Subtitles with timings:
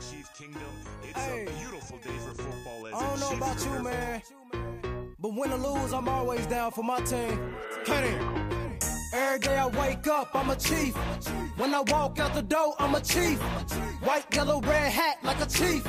[0.00, 0.62] Chief Kingdom.
[1.02, 1.46] It's hey.
[1.46, 2.86] a beautiful day for football.
[2.86, 4.22] As I don't know Chief about you, man,
[5.18, 7.54] but win or lose, I'm always down for my team.
[7.84, 8.65] Cut it.
[9.12, 10.94] Every day I wake up, I'm a chief.
[11.56, 13.40] When I walk out the door, I'm a chief.
[14.02, 15.86] White, yellow, red hat like a chief.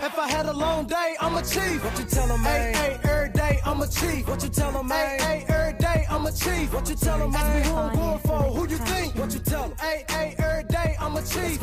[0.00, 1.84] If I had a long day, I'm a chief.
[1.84, 2.74] What you tell them, man?
[2.74, 4.28] Hey, hey, every day, I'm a chief.
[4.28, 5.18] What you tell them, man?
[5.20, 6.72] Hey, hey, every day, I'm a chief.
[6.72, 7.40] What you tell them, man?
[7.40, 9.14] Ask me who I'm going for, who you think?
[9.16, 9.78] What you tell them?
[9.78, 11.60] Hey, hey, every day, I'm a chief.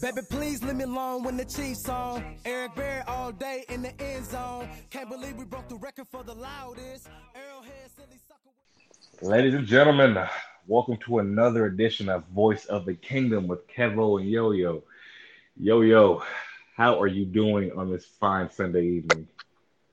[0.00, 2.22] Baby, please leave me alone when the Chiefs on.
[2.44, 4.68] Eric Berry all day in the end zone.
[4.90, 7.08] Can't believe we broke the record for the loudest.
[7.34, 8.18] Arrowhead, silly.
[9.22, 10.18] Ladies and gentlemen,
[10.66, 14.82] welcome to another edition of Voice of the Kingdom with Kevo and Yo Yo.
[15.58, 16.22] Yo Yo,
[16.76, 19.26] how are you doing on this fine Sunday evening?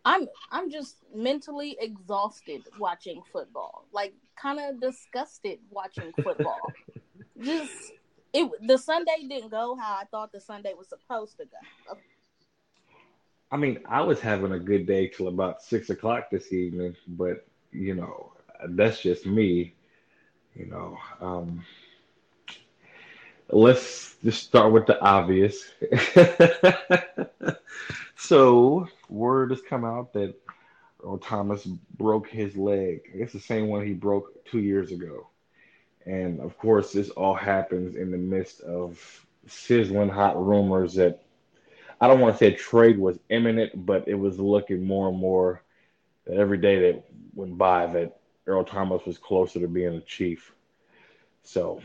[0.04, 3.86] I'm I'm just mentally exhausted watching football.
[3.94, 6.60] Like kind of disgusted watching football.
[7.42, 7.94] just
[8.34, 11.98] it the Sunday didn't go how I thought the Sunday was supposed to go.
[13.52, 17.48] I mean, I was having a good day till about six o'clock this evening, but
[17.72, 18.33] you know,
[18.70, 19.74] that's just me.
[20.56, 21.66] You know, um,
[23.50, 25.72] let's just start with the obvious.
[28.16, 30.36] so, word has come out that
[31.04, 33.02] Earl Thomas broke his leg.
[33.14, 35.28] I guess the same one he broke two years ago.
[36.06, 41.22] And of course, this all happens in the midst of sizzling hot rumors that
[42.00, 45.62] I don't want to say trade was imminent, but it was looking more and more
[46.32, 47.04] every day that
[47.34, 50.54] went by that Earl Thomas was closer to being a chief.
[51.44, 51.82] So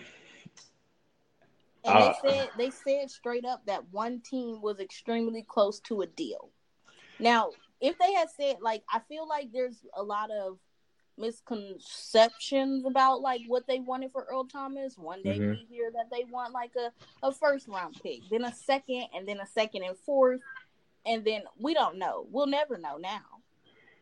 [1.85, 6.03] and uh, they said they said straight up that one team was extremely close to
[6.03, 6.51] a deal.
[7.19, 7.51] Now,
[7.81, 10.59] if they had said like I feel like there's a lot of
[11.17, 14.97] misconceptions about like what they wanted for Earl Thomas.
[14.97, 15.51] One day mm-hmm.
[15.51, 16.93] we hear that they want like a,
[17.27, 20.41] a first round pick, then a second, and then a second and fourth,
[21.05, 22.27] and then we don't know.
[22.31, 23.23] We'll never know now.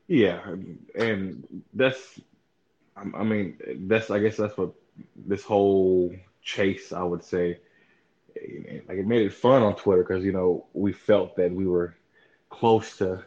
[0.09, 0.41] Yeah,
[0.95, 2.21] and that's
[2.97, 4.73] I mean that's I guess that's what
[5.15, 7.59] this whole chase I would say
[8.89, 11.97] like it made it fun on Twitter because you know we felt that we were
[12.51, 13.25] close to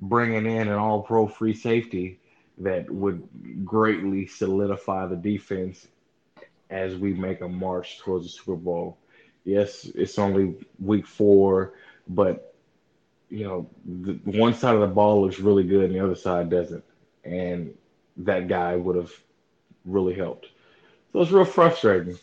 [0.00, 2.18] bringing in an all pro free safety
[2.58, 3.26] that would
[3.64, 5.88] greatly solidify the defense
[6.70, 8.98] as we make a march towards the Super Bowl.
[9.44, 11.74] Yes, it's only week four,
[12.08, 12.54] but
[13.28, 16.50] you know, the one side of the ball looks really good and the other side
[16.50, 16.84] doesn't.
[17.24, 17.74] And
[18.18, 19.12] that guy would have
[19.84, 20.46] really helped.
[21.12, 22.18] So it's real frustrating.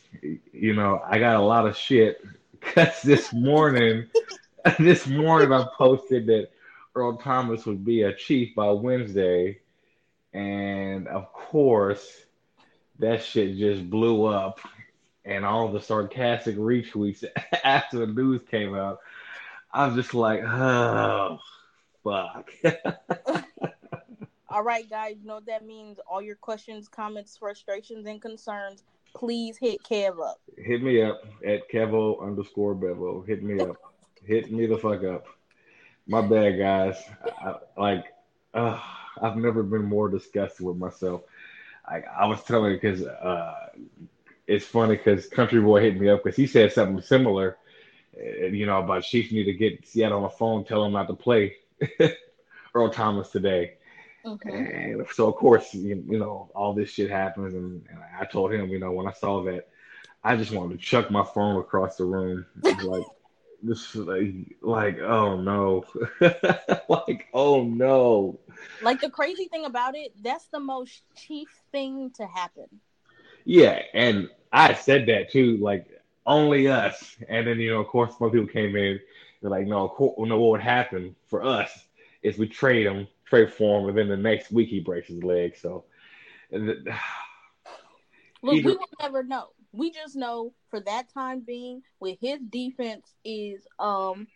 [0.53, 4.07] You know, I got a lot of shit because this morning,
[4.79, 6.49] this morning I posted that
[6.95, 9.59] Earl Thomas would be a chief by Wednesday
[10.33, 12.25] and of course,
[12.99, 14.59] that shit just blew up.
[15.23, 17.23] And all the sarcastic retweets
[17.63, 18.99] after the news came out,
[19.71, 21.39] I was just like, oh,
[22.03, 22.51] fuck.
[24.51, 25.99] All right, guys, you know what that means?
[26.09, 28.83] All your questions, comments, frustrations, and concerns,
[29.15, 30.41] please hit Kev up.
[30.57, 33.21] Hit me up at Kevo underscore Bevo.
[33.21, 33.77] Hit me up.
[34.23, 35.25] hit me the fuck up.
[36.07, 36.97] My bad, guys.
[37.41, 38.05] I, like,
[38.53, 38.79] uh,
[39.21, 41.21] I've never been more disgusted with myself.
[41.85, 43.69] I, I was telling because uh,
[44.47, 47.57] it's funny because Country Boy hit me up because he said something similar,
[48.15, 51.13] you know, about Chiefs need to get Seattle on the phone, tell him not to
[51.13, 51.55] play
[52.75, 53.75] Earl Thomas today.
[54.25, 54.93] Okay.
[54.93, 58.53] And so of course, you, you know, all this shit happens, and, and, I told
[58.53, 59.67] him, you know, when I saw that,
[60.23, 63.03] I just wanted to chuck my phone across the room, like
[63.63, 65.85] this like, like oh no.
[66.89, 68.39] Like oh no.
[68.81, 72.67] Like the crazy thing about it that's the most chief thing to happen.
[73.45, 75.87] Yeah and i said that too like
[76.25, 77.15] only us.
[77.29, 78.99] And then you know of course more people came in.
[79.41, 81.71] They're like no no what would happen for us
[82.21, 85.23] is we trade him trade for him and then the next week he breaks his
[85.23, 85.83] leg so
[86.51, 86.93] look
[88.43, 93.65] we will never know we just know for that time being, with his defense is
[93.79, 94.27] um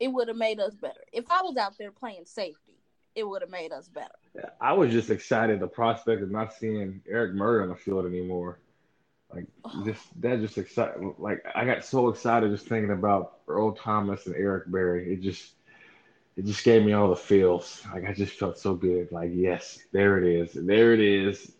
[0.00, 1.00] it would have made us better.
[1.12, 2.76] If I was out there playing safety,
[3.14, 4.50] it would have made us better.
[4.60, 8.58] I was just excited the prospect of not seeing Eric Murray on the field anymore.
[9.32, 9.46] Like
[9.84, 14.34] just that just excited like I got so excited just thinking about Earl Thomas and
[14.34, 15.12] Eric Berry.
[15.12, 15.52] It just
[16.36, 17.82] it just gave me all the feels.
[17.92, 19.12] Like I just felt so good.
[19.12, 20.52] Like, yes, there it is.
[20.54, 21.52] There it is.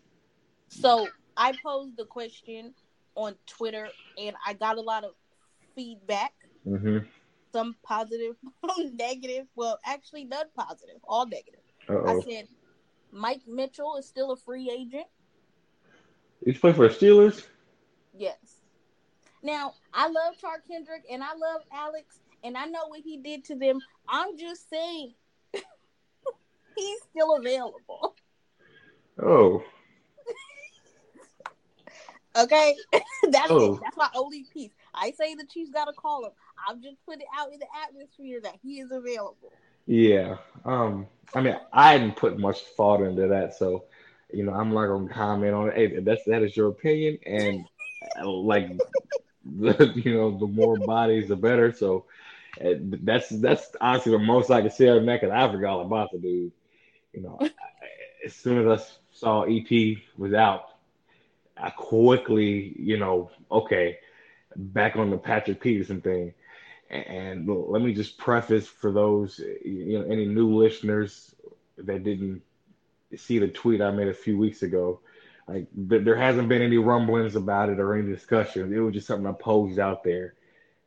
[0.69, 2.73] So I posed the question
[3.15, 3.87] on Twitter
[4.17, 5.11] and I got a lot of
[5.75, 6.33] feedback.
[6.67, 6.99] Mm-hmm.
[7.51, 8.35] Some positive,
[8.93, 9.45] negative.
[9.55, 11.59] Well, actually, none positive, all negative.
[11.87, 12.19] Uh-oh.
[12.19, 12.47] I said
[13.11, 15.05] Mike Mitchell is still a free agent.
[16.43, 17.45] He's playing for the Steelers?
[18.17, 18.61] Yes.
[19.43, 23.45] Now, I love Chark Kendrick and I love Alex, and I know what he did
[23.45, 23.79] to them.
[24.07, 25.13] I'm just saying,
[26.75, 28.15] he's still available.
[29.21, 29.63] Oh.
[32.35, 32.75] okay,
[33.29, 33.75] that's oh.
[33.75, 33.81] it.
[33.83, 34.71] That's my only piece.
[34.93, 36.31] I say the Chiefs got to call him.
[36.67, 39.51] I'm just putting it out in the atmosphere that he is available.
[39.85, 40.37] Yeah.
[40.65, 41.07] Um.
[41.35, 43.85] I mean, I hadn't put much thought into that, so
[44.31, 45.75] you know, I'm not gonna comment on it.
[45.75, 47.65] Hey, that's that is your opinion, and
[48.23, 48.69] like,
[49.45, 51.71] the, you know, the more bodies, the better.
[51.71, 52.22] So uh,
[52.59, 56.19] that's that's honestly the most I can say that because I forgot all about the
[56.19, 56.51] dude.
[57.13, 57.39] You know,
[58.25, 60.69] as soon as I saw EP was out,
[61.57, 63.99] I quickly, you know, okay,
[64.55, 66.33] back on the Patrick Peterson thing.
[66.89, 71.33] And let me just preface for those, you know, any new listeners
[71.77, 72.43] that didn't
[73.15, 74.99] see the tweet I made a few weeks ago.
[75.47, 78.71] Like there hasn't been any rumblings about it or any discussion.
[78.73, 80.35] It was just something I posed out there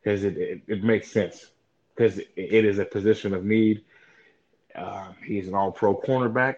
[0.00, 1.50] because it, it, it makes sense
[1.96, 3.84] because it, is a position of need.
[4.74, 6.56] Uh, he's an all-pro cornerback.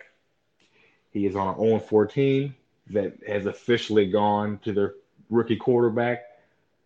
[1.13, 2.55] He is on an 0 14
[2.91, 4.95] that has officially gone to their
[5.31, 6.25] rookie quarterback.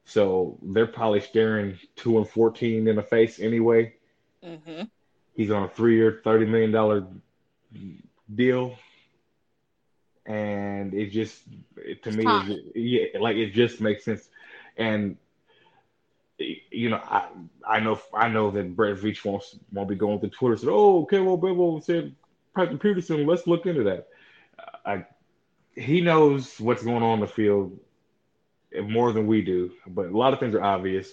[0.04, 3.94] So they're probably staring 2 and 14 in the face anyway.
[4.44, 4.82] Mm-hmm.
[5.34, 7.22] He's on a three-year, $30 million
[8.34, 8.76] deal.
[10.26, 11.43] And it just,
[12.02, 14.28] to me, it, yeah, like it just makes sense.
[14.76, 15.16] And
[16.71, 17.29] you know, I
[17.67, 21.03] I know I know that Brett Veach won't won't be going to Twitter said, oh,
[21.03, 22.15] okay, well, Bevel said
[22.55, 24.09] Patrick Peterson, let's look into that.
[24.85, 25.05] I
[25.75, 27.79] he knows what's going on in the field
[28.85, 31.11] more than we do, but a lot of things are obvious.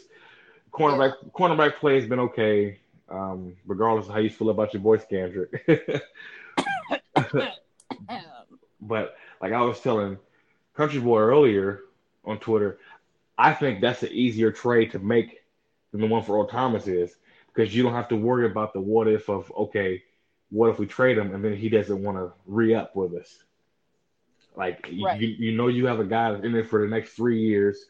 [0.71, 1.29] Cornerback yeah.
[1.29, 2.79] cornerback play has been okay,
[3.09, 5.49] um, regardless of how you feel about your boy Scandrick.
[8.81, 10.17] but like I was telling
[10.75, 11.81] Country Boy earlier
[12.25, 12.79] on Twitter,
[13.39, 15.39] I think that's an easier trade to make
[15.91, 17.15] than the one for Earl Thomas is
[17.47, 20.03] because you don't have to worry about the what if of okay,
[20.51, 23.43] what if we trade him and then he doesn't want to re up with us.
[24.57, 25.19] Like right.
[25.19, 27.85] you, you know you have a guy in there for the next three years,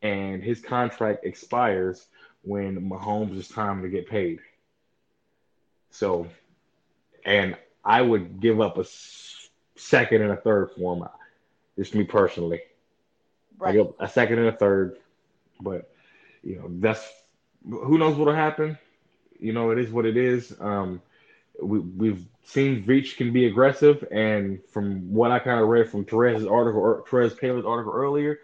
[0.00, 2.06] and his contract expires
[2.40, 4.38] when Mahomes is time to get paid.
[5.90, 6.26] So,
[7.26, 7.54] and
[7.84, 8.86] I would give up a
[9.76, 11.04] second and a third for him,
[11.76, 12.62] just me personally.
[13.58, 13.76] Right.
[13.76, 14.98] Like a, second and a third,
[15.60, 15.90] but
[16.42, 17.06] you know that's
[17.68, 18.78] who knows what'll happen.
[19.38, 20.54] You know, it is what it is.
[20.60, 21.00] Um,
[21.62, 26.04] we we've seen Veach can be aggressive, and from what I kind of read from
[26.04, 28.40] Terez's article, or Terez Paylor's article earlier,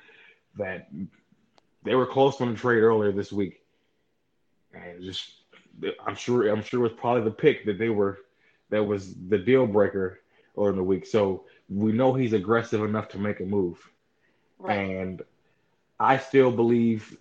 [0.56, 0.88] that
[1.82, 3.60] they were close on the trade earlier this week,
[4.72, 5.30] and just
[6.06, 8.20] I'm sure I'm sure it was probably the pick that they were
[8.70, 10.20] that was the deal breaker
[10.56, 11.06] earlier in the week.
[11.06, 13.78] So we know he's aggressive enough to make a move.
[14.62, 14.74] Right.
[14.74, 15.22] And
[15.98, 17.16] I still believe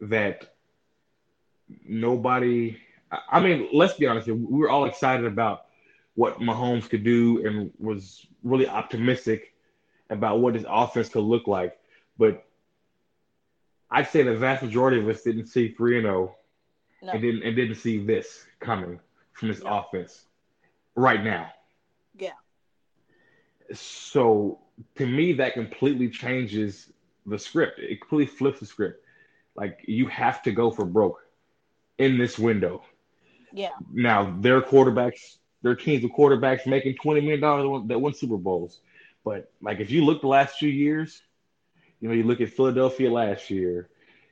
[0.00, 0.54] that
[1.84, 2.78] nobody,
[3.30, 5.66] I mean, let's be honest, Here, we were all excited about
[6.14, 9.54] what Mahomes could do and was really optimistic
[10.10, 11.78] about what his offense could look like.
[12.16, 12.44] But
[13.90, 16.36] I'd say the vast majority of us didn't see 3 and 0
[17.02, 19.00] and didn't and didn't see this coming
[19.32, 19.78] from this no.
[19.78, 20.26] offense
[20.94, 21.50] right now.
[22.16, 22.32] Yeah.
[23.72, 24.60] So
[24.96, 26.92] to me, that completely changes
[27.26, 27.78] the script.
[27.78, 29.04] It completely flips the script.
[29.54, 31.20] Like you have to go for broke
[31.98, 32.82] in this window.
[33.52, 33.70] Yeah.
[33.92, 38.80] Now their quarterbacks, their teams of quarterbacks making twenty million dollars that won Super Bowls.
[39.24, 41.22] But like if you look the last few years,
[42.00, 43.88] you know, you look at Philadelphia last year,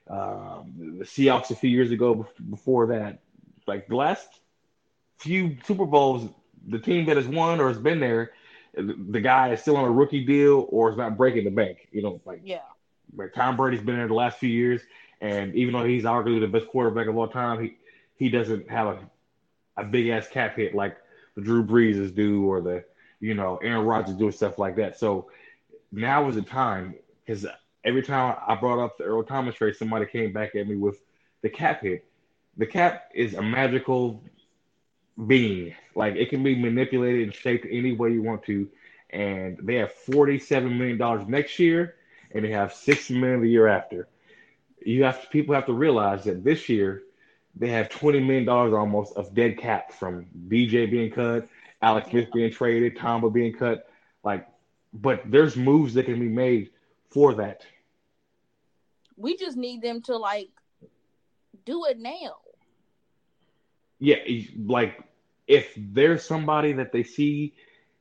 [0.09, 3.19] um, the Seahawks a few years ago before that,
[3.67, 4.29] like the last
[5.19, 6.31] few Super Bowls,
[6.69, 8.31] the team that has won or has been there
[8.77, 11.89] the guy is still on a rookie deal or is not breaking the bank.
[11.93, 12.61] You know, like yeah.
[13.17, 14.83] Like Tom Brady's been there the last few years,
[15.21, 17.77] and even though he's arguably the best quarterback of all time, he
[18.17, 18.99] he doesn't have a
[19.77, 20.97] a big ass cap hit like
[21.35, 22.85] the Drew Breeses do or the
[23.21, 24.99] you know Aaron Rodgers do stuff like that.
[24.99, 25.31] So
[25.93, 27.47] now is the time because
[27.85, 31.01] every time I brought up the Earl Thomas trade, somebody came back at me with
[31.43, 32.05] the cap hit.
[32.57, 34.23] The cap is a magical
[35.27, 35.75] being.
[35.95, 38.69] Like it can be manipulated and shaped any way you want to.
[39.11, 41.95] And they have forty-seven million dollars next year,
[42.33, 44.09] and they have six million the year after.
[44.85, 47.03] You have to, people have to realize that this year
[47.55, 51.49] they have twenty million dollars almost of dead cap from DJ being cut,
[51.81, 53.89] Alex Smith being traded, Tamba being cut.
[54.25, 54.49] Like,
[54.93, 56.71] but there's moves that can be made
[57.11, 57.63] for that.
[59.17, 60.51] We just need them to like
[61.65, 62.37] do it now.
[63.99, 64.17] Yeah,
[64.67, 65.03] like
[65.47, 67.55] if there's somebody that they see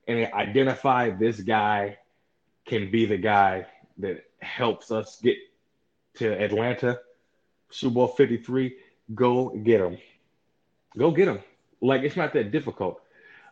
[0.07, 1.97] and identify this guy
[2.65, 3.67] can be the guy
[3.99, 5.37] that helps us get
[6.15, 6.99] to Atlanta,
[7.69, 8.75] Super Bowl 53.
[9.13, 9.97] Go get him.
[10.97, 11.39] Go get him.
[11.81, 13.01] Like it's not that difficult.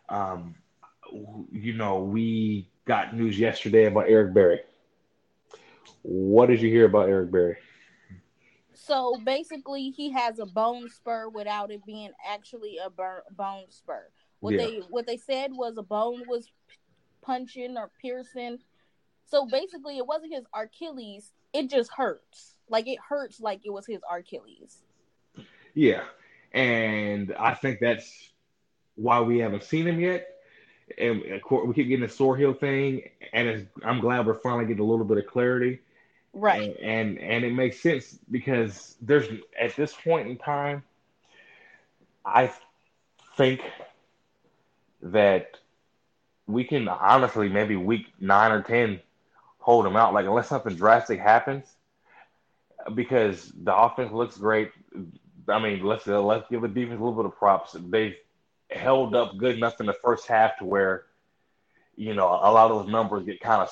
[0.08, 0.54] Um,
[1.52, 4.60] you know, we got news yesterday about Eric Berry.
[6.02, 7.56] What did you hear about Eric Berry?
[8.86, 14.08] So basically, he has a bone spur without it being actually a bone spur.
[14.40, 14.58] What yeah.
[14.58, 16.50] they what they said was a bone was
[17.22, 18.58] punching or piercing.
[19.26, 21.32] So basically, it wasn't his Achilles.
[21.54, 22.56] It just hurts.
[22.68, 24.82] Like it hurts like it was his Achilles.
[25.72, 26.02] Yeah,
[26.52, 28.32] and I think that's
[28.96, 30.28] why we haven't seen him yet.
[30.98, 34.66] And of course, we keep getting the sore heel thing, and I'm glad we're finally
[34.66, 35.80] getting a little bit of clarity.
[36.34, 36.76] Right.
[36.82, 40.82] And, and and it makes sense because there's at this point in time,
[42.24, 42.52] I
[43.36, 43.60] think
[45.02, 45.58] that
[46.46, 49.00] we can honestly maybe week nine or ten
[49.58, 50.12] hold them out.
[50.12, 51.72] Like unless something drastic happens,
[52.94, 54.72] because the offense looks great.
[55.48, 57.76] I mean, let's let's give the defense a little bit of props.
[57.78, 58.16] They've
[58.70, 61.04] held up good enough in the first half to where,
[61.96, 63.70] you know, a lot of those numbers get kind of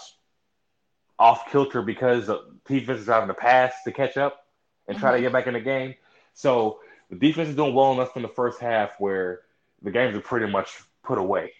[1.22, 4.44] off kilter because the defense is having to pass to catch up
[4.88, 5.18] and try mm-hmm.
[5.18, 5.94] to get back in the game.
[6.34, 9.42] So the defense is doing well enough in the first half where
[9.82, 10.68] the games are pretty much
[11.04, 11.52] put away.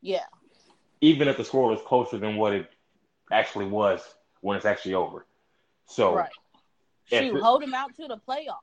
[0.00, 0.24] Yeah.
[1.02, 2.70] Even if the score was closer than what it
[3.30, 4.00] actually was
[4.40, 5.26] when it's actually over.
[5.84, 6.30] So right.
[7.10, 8.60] Shoot, it, hold him out to the playoff.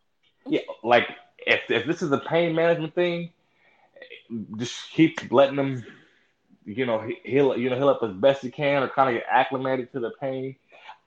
[0.47, 3.33] yeah, like if if this is a pain management thing,
[4.57, 5.85] just keep letting them,
[6.75, 9.27] you know, heal you know heal up as best he can or kind of get
[9.29, 10.55] acclimated to the pain.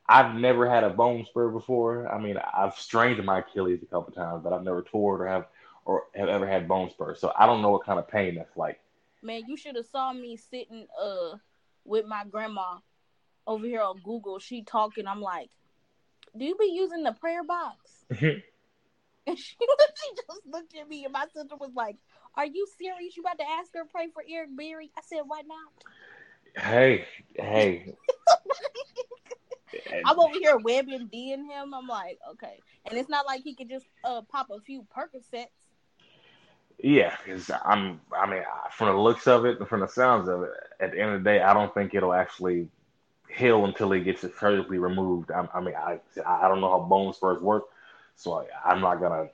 [0.09, 2.13] I've never had a bone spur before.
[2.13, 5.47] I mean, I've strained my Achilles a couple times, but I've never tore or have
[5.85, 7.21] or have ever had bone spurs.
[7.21, 8.81] So I don't know what kind of pain that's like.
[9.23, 11.37] Man, you should have saw me sitting uh
[11.85, 12.79] with my grandma
[13.47, 14.41] over here on Google.
[14.41, 15.07] She talking.
[15.07, 15.51] I'm like,
[16.37, 18.05] do you be using the prayer box?
[18.21, 21.97] and she, she just looked at me, and my sister was like,
[22.35, 23.17] "Are you serious?
[23.17, 27.07] You about to ask her to pray for Eric Berry?" I said, "Why not?" Hey,
[27.35, 27.95] hey.
[30.05, 31.75] I'm over here webbing D in him.
[31.75, 35.47] I'm like, okay, and it's not like he could just uh, pop a few Percocets.
[36.83, 38.01] Yeah, because I'm.
[38.17, 41.01] I mean, from the looks of it, and from the sounds of it, at the
[41.01, 42.69] end of the day, I don't think it'll actually
[43.31, 45.31] heal until he gets it surgically removed.
[45.31, 47.65] I, I mean, I I don't know how bone spurs work,
[48.17, 49.29] so I, am not gonna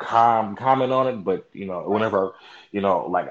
[0.00, 1.24] com- comment on it.
[1.24, 2.34] But you know, whenever
[2.72, 3.28] you know, like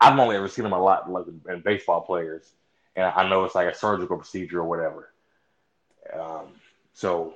[0.00, 2.52] I've only ever seen them a lot like in baseball players,
[2.94, 5.12] and I know it's like a surgical procedure or whatever.
[6.12, 6.48] Um,
[6.92, 7.34] so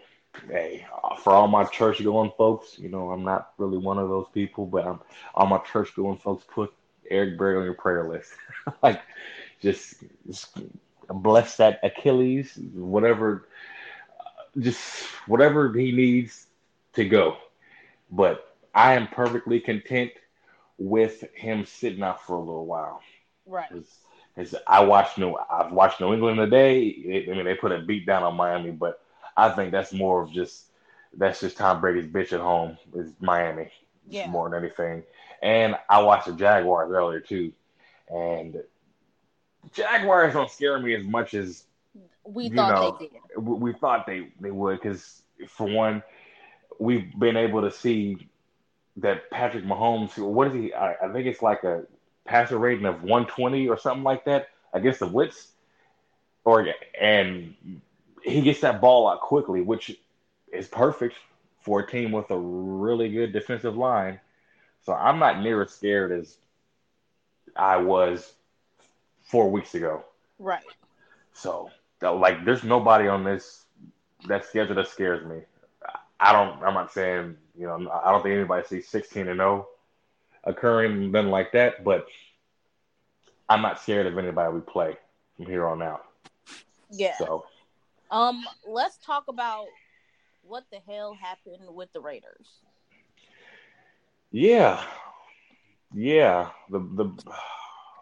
[0.50, 0.86] hey,
[1.22, 4.66] for all my church going folks, you know, I'm not really one of those people,
[4.66, 5.00] but I'm
[5.34, 6.72] all my church going folks put
[7.10, 8.32] Eric Berry on your prayer list.
[8.82, 9.00] like,
[9.60, 9.94] just,
[10.26, 10.56] just
[11.08, 13.48] bless that Achilles, whatever,
[14.58, 16.46] just whatever he needs
[16.94, 17.36] to go.
[18.10, 20.10] But I am perfectly content
[20.78, 23.00] with him sitting out for a little while.
[23.46, 23.70] Right.
[24.34, 27.26] Because I watched New, I've watched New England today.
[27.28, 29.00] I mean, they put a beat down on Miami, but
[29.36, 30.66] I think that's more of just
[31.16, 33.70] that's just Tom Brady's bitch at home is Miami,
[34.08, 34.28] yeah.
[34.28, 35.04] more than anything.
[35.42, 37.52] And I watched the Jaguars earlier too,
[38.08, 38.62] and
[39.72, 41.64] Jaguars don't scare me as much as
[42.24, 43.20] we thought know, they did.
[43.36, 46.02] We thought they they would because for one,
[46.78, 48.28] we've been able to see
[48.96, 50.16] that Patrick Mahomes.
[50.18, 50.72] What is he?
[50.72, 51.84] I, I think it's like a
[52.24, 55.48] passer rating of 120 or something like that against the blitz,
[56.44, 56.66] or
[57.00, 57.54] and
[58.22, 59.96] he gets that ball out quickly, which
[60.52, 61.16] is perfect
[61.60, 64.20] for a team with a really good defensive line.
[64.84, 66.36] So I'm not near as scared as
[67.56, 68.34] I was
[69.22, 70.04] four weeks ago.
[70.38, 70.62] Right.
[71.32, 71.70] So,
[72.00, 73.64] like, there's nobody on this
[74.28, 75.40] that schedule that scares me.
[76.20, 76.62] I don't.
[76.62, 77.90] I'm not saying you know.
[78.04, 79.68] I don't think anybody sees 16 and 0
[80.44, 82.06] occurring then like that, but
[83.48, 84.96] I'm not scared of anybody we play
[85.36, 86.04] from here on out.
[86.90, 87.16] Yeah.
[87.18, 87.44] So
[88.10, 89.66] um, let's talk about
[90.42, 92.48] what the hell happened with the Raiders.
[94.30, 94.82] Yeah,
[95.92, 96.50] yeah.
[96.70, 97.10] The the.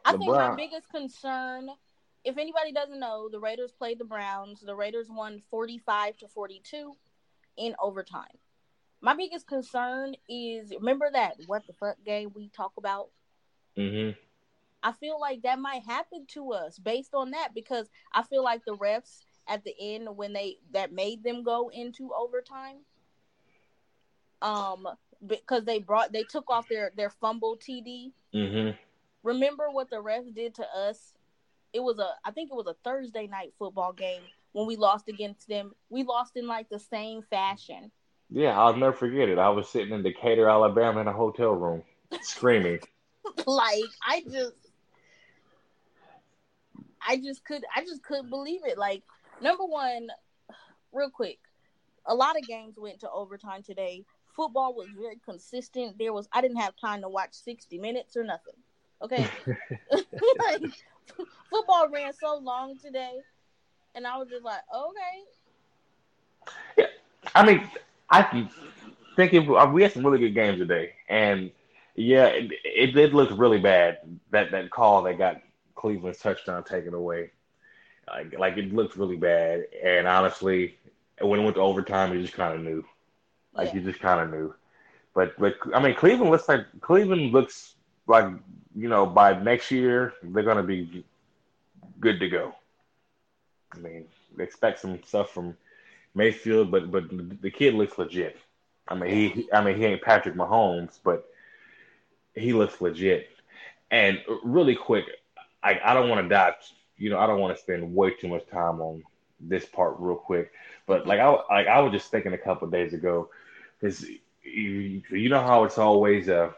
[0.04, 0.50] I think Brown.
[0.50, 1.68] my biggest concern,
[2.24, 4.60] if anybody doesn't know, the Raiders played the Browns.
[4.60, 6.94] The Raiders won forty-five to forty-two
[7.56, 8.38] in overtime.
[9.02, 13.08] My biggest concern is remember that what the fuck game we talk about.
[13.76, 14.16] Mm-hmm.
[14.84, 18.64] I feel like that might happen to us based on that because I feel like
[18.64, 22.78] the refs at the end when they that made them go into overtime.
[24.40, 24.88] Um,
[25.24, 28.12] because they brought they took off their their fumble TD.
[28.32, 28.76] Mm-hmm.
[29.24, 31.14] Remember what the refs did to us?
[31.72, 34.22] It was a I think it was a Thursday night football game.
[34.52, 35.72] when we lost against them.
[35.90, 37.90] We lost in like the same fashion.
[38.34, 39.38] Yeah, I'll never forget it.
[39.38, 41.82] I was sitting in Decatur, Alabama, in a hotel room,
[42.22, 42.80] screaming.
[43.46, 44.54] like I just,
[47.06, 48.78] I just could, I just couldn't believe it.
[48.78, 49.02] Like
[49.42, 50.08] number one,
[50.92, 51.40] real quick,
[52.06, 54.02] a lot of games went to overtime today.
[54.34, 55.98] Football was very consistent.
[55.98, 58.54] There was, I didn't have time to watch sixty minutes or nothing.
[59.02, 59.28] Okay,
[60.38, 60.62] like
[61.50, 63.18] football ran so long today,
[63.94, 65.22] and I was just like, okay.
[66.78, 66.86] Yeah,
[67.34, 67.68] I mean,
[68.12, 68.22] I
[69.16, 71.50] think it, uh, we had some really good games today, and
[71.94, 73.98] yeah, it, it did look really bad
[74.30, 75.40] that that call that got
[75.74, 77.30] Cleveland's touchdown taken away.
[78.06, 80.76] Like, like it looked really bad, and honestly,
[81.20, 82.84] when it went to overtime, you just kind of knew.
[83.54, 83.74] Like yeah.
[83.76, 84.54] you just kind of knew.
[85.14, 87.74] But but I mean, Cleveland looks like Cleveland looks
[88.06, 88.26] like
[88.74, 91.04] you know by next year they're gonna be
[92.00, 92.54] good to go.
[93.74, 94.04] I mean,
[94.38, 95.56] expect some stuff from
[96.14, 97.04] Mayfield, but but
[97.40, 98.38] the kid looks legit.
[98.88, 101.28] I mean, he I mean he ain't Patrick Mahomes, but
[102.34, 103.28] he looks legit.
[103.90, 105.06] And really quick,
[105.62, 106.54] I I don't want to dive.
[106.96, 109.02] You know, I don't want to spend way too much time on
[109.40, 110.52] this part real quick.
[110.86, 113.30] But like I like I was just thinking a couple days ago,
[113.80, 114.04] because
[114.42, 116.54] you, you know how it's always a,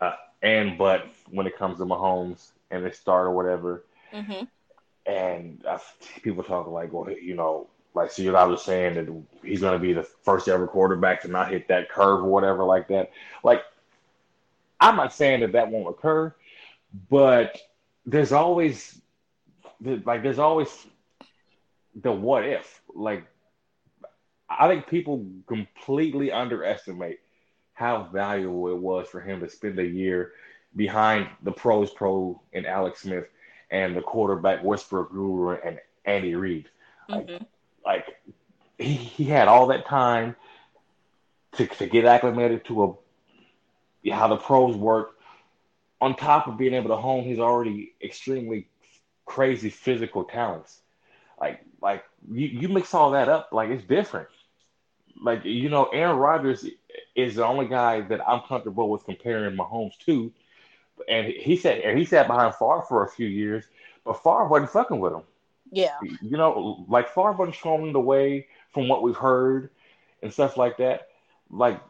[0.00, 3.84] a and but when it comes to Mahomes and the start or whatever.
[4.12, 4.44] Mm-hmm.
[5.04, 5.80] And I,
[6.22, 9.78] people talk like, well, you know, like so I was saying that he's going to
[9.78, 13.10] be the first ever quarterback to not hit that curve or whatever like that.
[13.44, 13.62] Like,
[14.80, 16.34] I'm not saying that that won't occur,
[17.10, 17.60] but
[18.06, 19.00] there's always
[19.80, 20.86] like there's always
[21.94, 22.80] the what if.
[22.94, 23.24] Like,
[24.48, 27.20] I think people completely underestimate
[27.74, 30.32] how valuable it was for him to spend a year
[30.76, 33.26] behind the pros pro and Alex Smith
[33.70, 36.68] and the quarterback whisperer guru and Andy Reid.
[37.10, 37.42] Mm-hmm like
[38.78, 40.36] he, he had all that time
[41.52, 45.10] to to get acclimated to a how the pros work.
[46.00, 48.66] On top of being able to hone his already extremely
[49.24, 50.80] crazy physical talents,
[51.40, 54.28] like like you, you mix all that up, like it's different.
[55.22, 56.66] Like you know, Aaron Rodgers
[57.14, 60.32] is the only guy that I'm comfortable with comparing Mahomes to,
[61.08, 63.64] and he said and he sat behind Favre for a few years,
[64.04, 65.22] but Favre wasn't fucking with him.
[65.72, 65.96] Yeah.
[66.20, 69.70] You know, like far from showing the way from what we've heard
[70.22, 71.08] and stuff like that.
[71.50, 71.80] Like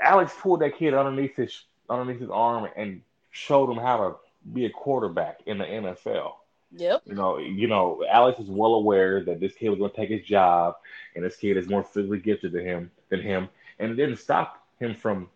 [0.00, 4.16] Alex pulled that kid underneath his underneath his arm and showed him how to
[4.52, 6.32] be a quarterback in the NFL.
[6.76, 7.02] Yep.
[7.04, 10.08] You know, you know, Alex is well aware that this kid was going to take
[10.08, 10.76] his job,
[11.14, 13.48] and this kid is more physically gifted than him than him,
[13.78, 15.28] and it didn't stop him from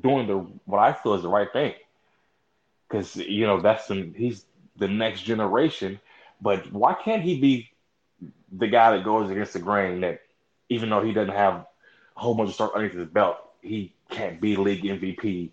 [0.00, 1.74] doing the what I feel is the right thing.
[2.88, 4.44] Because you know that's the, he's
[4.76, 6.00] the next generation,
[6.40, 7.70] but why can't he be
[8.52, 10.20] the guy that goes against the grain that
[10.68, 11.66] even though he doesn't have a
[12.20, 15.50] whole bunch of stars underneath his belt, he can't be league MVP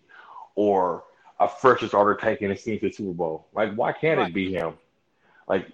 [0.56, 1.04] or
[1.40, 3.48] a first starter taking his team to the Super Bowl.
[3.54, 4.30] Like, why can't right.
[4.30, 4.74] it be him?
[5.48, 5.68] Like,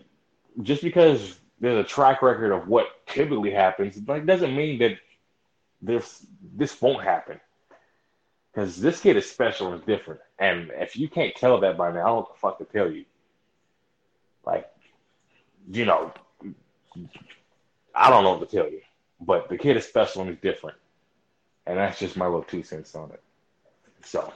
[0.61, 4.97] just because there's a track record of what typically happens, like doesn't mean that
[5.81, 7.39] this this won't happen.
[8.51, 10.21] Because this kid is special and different.
[10.39, 12.65] And if you can't tell that by now, I don't know what the fuck to
[12.65, 13.05] tell you.
[14.43, 14.67] Like,
[15.69, 16.13] you know,
[17.95, 18.81] I don't know what to tell you,
[19.21, 20.77] but the kid is special and he's different,
[21.67, 23.21] and that's just my little two cents on it.
[24.03, 24.33] So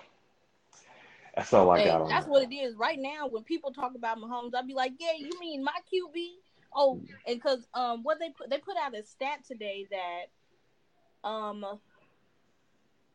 [1.35, 2.29] that's all I hey, got on That's that.
[2.29, 3.27] what it is right now.
[3.27, 6.27] When people talk about Mahomes, I'd be like, "Yeah, you mean my QB?"
[6.75, 11.65] Oh, and because um, what they put they put out a stat today that um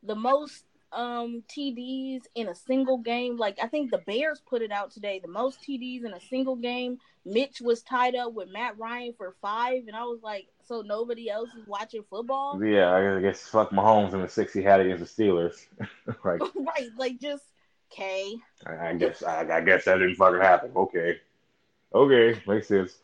[0.03, 3.37] the most um TDs in a single game.
[3.37, 5.19] Like I think the Bears put it out today.
[5.19, 6.99] The most TDs in a single game.
[7.25, 11.29] Mitch was tied up with Matt Ryan for five, and I was like, so nobody
[11.29, 12.63] else is watching football.
[12.63, 15.65] Yeah, I guess fuck Mahomes and the six he had against the Steelers.
[16.23, 16.39] right.
[16.55, 16.89] right.
[16.97, 17.43] Like just
[17.91, 18.35] okay.
[18.65, 20.71] I, I guess I, I, guess that didn't fucking happen.
[20.75, 21.19] Okay.
[21.93, 22.97] Okay, makes sense.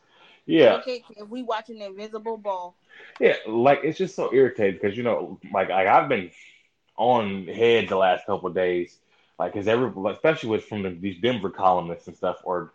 [0.46, 0.76] Yeah.
[0.76, 2.76] Okay, we watching the invisible ball.
[3.20, 6.30] Yeah, like it's just so irritating because you know, like, like I've been
[6.96, 8.98] on head the last couple days,
[9.38, 12.72] like because every especially with from the, these Denver columnists and stuff or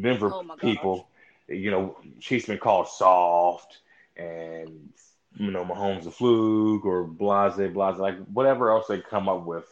[0.00, 1.08] Denver oh people,
[1.48, 3.78] you know, she's been called soft
[4.16, 4.90] and
[5.36, 9.64] you know Mahomes a fluke or blase blase like whatever else they come up with.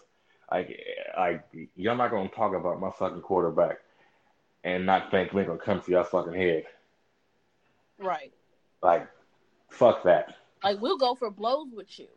[0.51, 0.81] Like,
[1.17, 1.45] like
[1.75, 3.79] y'all not gonna talk about my fucking quarterback
[4.63, 6.65] and not think we're gonna come to your fucking head.
[7.99, 8.33] Right.
[8.83, 9.09] Like,
[9.71, 10.35] fuck that.
[10.63, 12.09] Like we'll go for blows with you.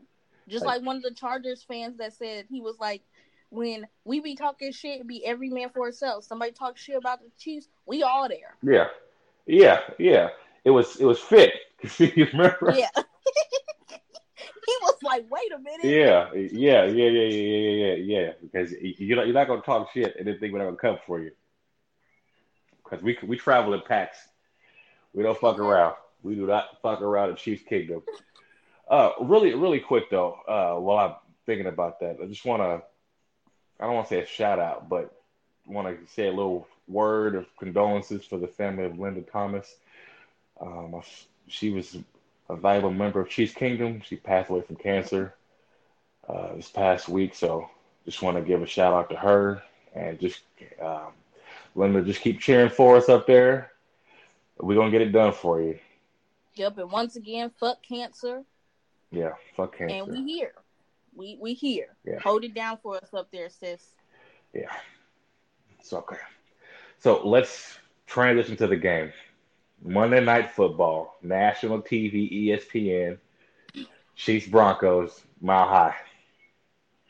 [0.50, 3.04] Just like, like one of the Chargers fans that said he was like,
[3.50, 6.24] when we be talking shit, be every man for himself.
[6.24, 8.56] Somebody talk shit about the Chiefs, we all there.
[8.62, 8.88] Yeah,
[9.46, 10.30] yeah, yeah.
[10.64, 11.54] it was it was fit.
[11.98, 12.74] you remember?
[12.76, 12.90] Yeah.
[14.70, 18.20] he was like, "Wait a minute." Yeah, yeah, yeah, yeah, yeah, yeah, yeah.
[18.20, 18.32] Yeah.
[18.42, 21.00] Because you're not, you're not gonna talk shit and then think we're not gonna come
[21.06, 21.32] for you.
[22.84, 24.18] Because we we travel in packs.
[25.14, 25.96] We don't fuck around.
[26.22, 28.04] We do not fuck around in Chiefs Kingdom.
[28.90, 30.40] Uh, really, really quick though.
[30.48, 32.84] Uh, while I'm thinking about that, I just want to.
[33.80, 35.14] I don't want to say a shout out, but
[35.66, 39.76] want to say a little word of condolences for the family of Linda Thomas.
[40.60, 41.02] Um,
[41.48, 41.98] she was
[42.50, 44.02] a valuable member of Chiefs Kingdom.
[44.02, 45.36] She passed away from cancer
[46.28, 47.70] uh, this past week, so
[48.06, 49.62] just want to give a shout out to her
[49.96, 50.42] and just
[50.82, 51.14] um,
[51.76, 53.72] Linda, just keep cheering for us up there.
[54.60, 55.80] We're gonna get it done for you.
[56.56, 58.44] Yep, and once again, fuck cancer.
[59.12, 59.96] Yeah, fuck cancer.
[59.96, 60.54] And we here.
[61.16, 61.96] We we here.
[62.06, 62.20] Yeah.
[62.20, 63.96] Hold it down for us up there, sis.
[64.54, 64.72] Yeah.
[65.80, 66.18] It's okay.
[67.00, 69.12] So let's transition to the game.
[69.82, 73.18] Monday Night Football, national TV, ESPN,
[74.16, 75.96] Chiefs Broncos, Mile High.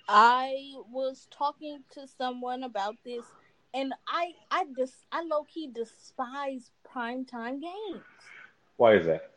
[0.08, 3.26] I was talking to someone about this,
[3.74, 8.04] and I I just I low key despise primetime games.
[8.78, 9.32] Why is that?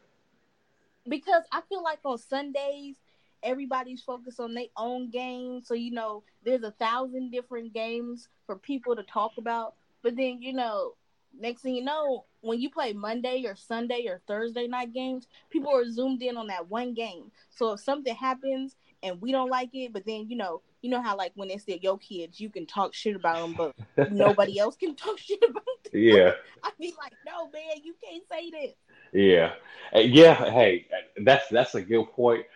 [1.08, 2.96] Because I feel like on Sundays
[3.42, 8.56] everybody's focused on their own game, so you know there's a thousand different games for
[8.56, 9.74] people to talk about.
[10.02, 10.94] But then you know
[11.38, 15.74] next thing you know, when you play Monday or Sunday or Thursday night games, people
[15.74, 17.30] are zoomed in on that one game.
[17.50, 21.00] So if something happens and we don't like it, but then you know, you know
[21.00, 24.58] how like when it's the your kids, you can talk shit about them, but nobody
[24.58, 25.92] else can talk shit about them.
[25.92, 28.74] Yeah, I'd be like, no, man, you can't say this.
[29.12, 29.52] Yeah,
[29.94, 30.34] uh, yeah.
[30.50, 32.46] Hey, uh, that's that's a good point,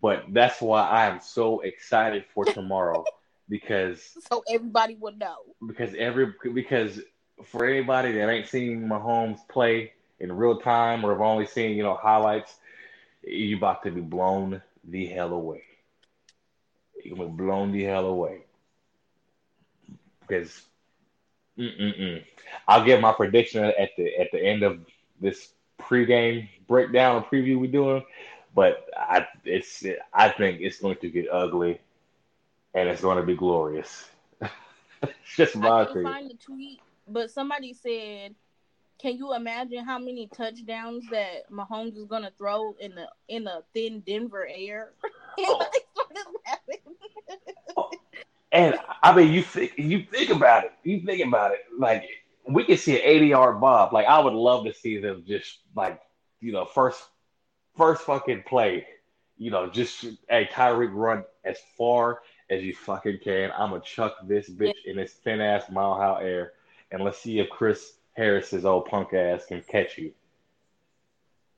[0.00, 3.04] but that's why I am so excited for tomorrow
[3.48, 7.00] because so everybody would know because every because
[7.42, 11.82] for anybody that ain't seen Mahomes play in real time or have only seen, you
[11.82, 12.56] know, highlights,
[13.22, 15.62] you about to be blown the hell away.
[17.02, 18.42] You're gonna be blown the hell away.
[20.20, 20.62] Because
[21.58, 22.24] mm-mm-mm.
[22.68, 24.80] I'll give my prediction at the at the end of
[25.20, 28.04] this pregame breakdown or preview we're doing,
[28.54, 31.80] but I it's I think it's going to get ugly
[32.74, 34.08] and it's going to be glorious.
[35.36, 36.04] just my opinion.
[36.04, 38.34] Find the tweet but somebody said,
[38.98, 43.62] "Can you imagine how many touchdowns that Mahomes is gonna throw in the in the
[43.72, 44.92] thin Denver air?"
[45.36, 45.66] Oh.
[47.76, 47.90] oh.
[48.52, 50.72] And I mean, you think you think about it.
[50.84, 51.58] You think about it.
[51.76, 52.04] Like
[52.48, 53.92] we could see an eighty yard bob.
[53.92, 56.00] Like I would love to see them just like
[56.40, 57.02] you know first
[57.76, 58.86] first fucking play.
[59.36, 63.50] You know, just a Tyreek run as far as you fucking can.
[63.56, 66.52] I'm gonna chuck this bitch in this thin ass mile high air
[66.94, 70.12] and let's see if Chris Harris's old punk ass can catch you.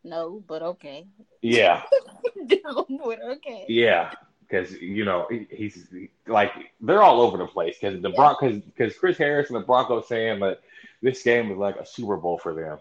[0.02, 1.06] No, but okay.
[1.42, 1.82] Yeah.
[2.36, 3.66] no, but okay.
[3.68, 5.88] Yeah, because you know he's
[6.26, 8.16] like they're all over the place because the yeah.
[8.16, 10.60] Broncos because Chris Harris and the Broncos saying that
[11.02, 12.78] this game is like a Super Bowl for them.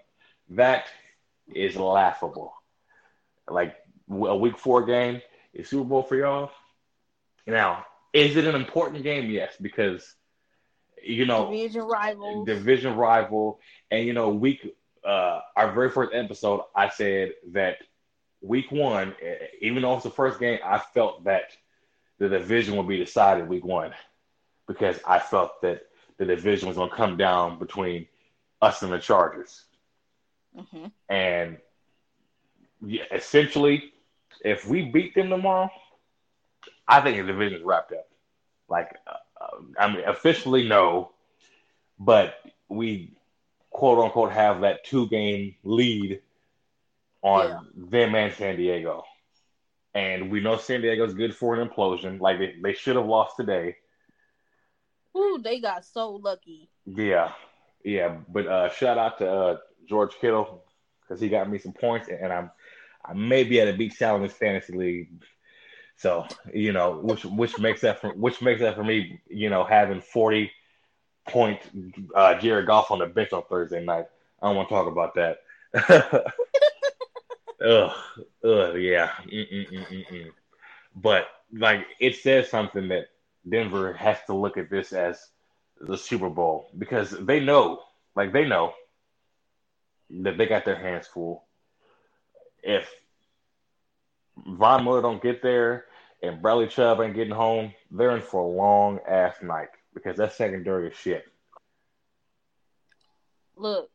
[0.49, 0.85] That
[1.53, 2.53] is laughable.
[3.49, 3.75] Like
[4.09, 5.21] a Week Four game
[5.53, 6.51] is Super Bowl for y'all.
[7.47, 9.29] Now, is it an important game?
[9.29, 10.15] Yes, because
[11.03, 13.59] you know, division rival, division rival,
[13.91, 14.75] and you know, week
[15.05, 17.77] uh, our very first episode, I said that
[18.41, 19.15] week one,
[19.61, 21.51] even though it's the first game, I felt that
[22.17, 23.93] the division would be decided week one
[24.67, 25.81] because I felt that
[26.17, 28.07] the division was going to come down between
[28.61, 29.65] us and the Chargers.
[30.57, 30.85] Mm-hmm.
[31.09, 31.57] And
[32.85, 33.93] yeah, essentially,
[34.43, 35.69] if we beat them tomorrow,
[36.87, 38.07] I think the division is wrapped up.
[38.69, 39.47] Like, uh,
[39.79, 41.11] I mean, officially no,
[41.99, 42.35] but
[42.69, 43.11] we
[43.69, 46.21] quote unquote have that two game lead
[47.21, 47.59] on yeah.
[47.75, 49.03] them and San Diego.
[49.93, 52.19] And we know San Diego's good for an implosion.
[52.19, 53.77] Like they, they should have lost today.
[55.15, 56.69] Ooh, they got so lucky.
[56.85, 57.31] Yeah,
[57.83, 58.17] yeah.
[58.29, 60.63] But uh, shout out to uh, George Kittle
[61.01, 62.51] because he got me some points, and I'm
[63.03, 65.09] I may be at a beach challenge fantasy league
[65.97, 69.63] so you know, which which makes that for which makes that for me, you know,
[69.63, 70.51] having forty
[71.27, 71.59] point
[72.13, 74.05] uh, Jared Goff on the bench on Thursday night.
[74.41, 75.37] I don't want to talk about that.
[77.65, 77.91] ugh,
[78.43, 79.11] ugh, yeah.
[79.25, 80.29] Mm-mm-mm-mm.
[80.95, 83.07] But like, it says something that
[83.47, 85.19] Denver has to look at this as
[85.79, 87.81] the Super Bowl because they know,
[88.15, 88.73] like, they know
[90.09, 91.43] that they got their hands full.
[92.63, 92.89] If
[94.37, 95.85] Von Miller don't get there
[96.21, 100.33] and Bradley Chubb ain't getting home, they're in for a long ass night because that
[100.33, 101.25] secondary shit.
[103.55, 103.89] Look,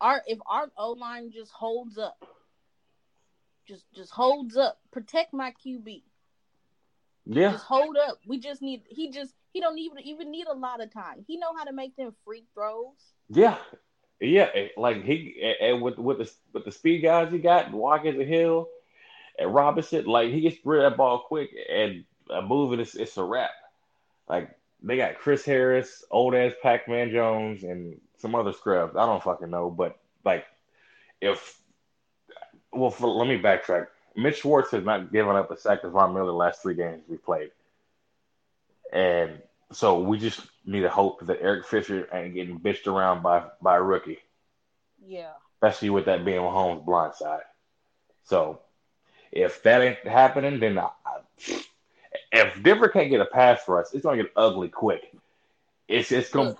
[0.00, 2.26] our if our O line just holds up,
[3.66, 6.02] just just holds up, protect my QB.
[7.26, 8.18] Yeah, just hold up.
[8.26, 11.24] We just need he just he don't even even need a lot of time.
[11.26, 12.96] He know how to make them free throws.
[13.30, 13.56] Yeah,
[14.20, 14.48] yeah.
[14.76, 18.68] Like he and with with the with the speed guys he got, Watkins and Hill
[19.38, 22.94] and Robinson, like he gets rid of that ball quick and a move and it's
[22.94, 23.50] it's a wrap.
[24.28, 24.50] Like
[24.82, 28.96] they got Chris Harris, old ass Pac Man Jones, and some other scrubs.
[28.96, 30.44] I don't fucking know, but like
[31.20, 31.58] if
[32.70, 33.86] well, for, let me backtrack.
[34.16, 37.02] Mitch Schwartz has not given up a sack to Von Miller the last three games
[37.08, 37.50] we played,
[38.92, 39.40] and
[39.72, 43.76] so we just need to hope that Eric Fisher ain't getting bitched around by by
[43.76, 44.18] a rookie.
[45.04, 47.42] Yeah, especially with that being Mahomes' blind side.
[48.24, 48.60] So
[49.32, 50.90] if that ain't happening, then I,
[52.32, 55.12] if Denver can't get a pass for us, it's gonna get ugly quick.
[55.88, 56.56] It's it's gonna.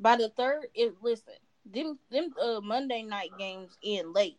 [0.00, 4.38] By the third, it listen them them uh, Monday night games in late.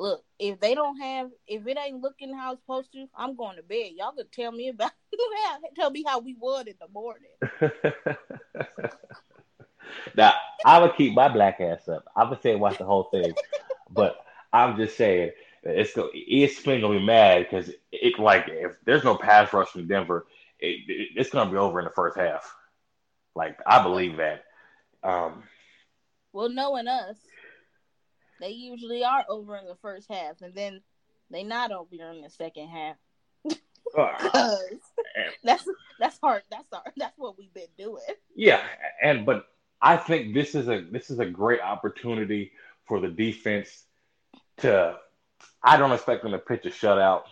[0.00, 3.56] Look, if they don't have, if it ain't looking how it's supposed to, I'm going
[3.56, 3.90] to bed.
[3.96, 4.92] Y'all could tell me about,
[5.76, 7.28] tell me how we would in the morning.
[10.16, 10.32] now
[10.64, 12.06] I would keep my black ass up.
[12.16, 13.34] I would say watch the whole thing,
[13.90, 14.16] but
[14.54, 15.32] I'm just saying
[15.64, 19.86] it's go ESPN gonna be mad because it like if there's no pass rush from
[19.86, 20.24] Denver,
[20.58, 22.56] it, it, it's gonna be over in the first half.
[23.34, 24.44] Like I believe that.
[25.02, 25.42] Um,
[26.32, 27.18] well, knowing us,
[28.40, 30.80] they usually are over in the first half, and then
[31.30, 32.96] they not over in the second half.
[33.96, 34.16] Ah.
[35.44, 36.42] that's that's hard.
[36.50, 38.02] That's our, that's what we've been doing.
[38.34, 38.62] Yeah,
[39.02, 39.46] and but
[39.82, 42.52] I think this is a this is a great opportunity
[42.86, 43.84] for the defense
[44.58, 44.96] to
[45.62, 47.22] I don't expect them to pitch a shutout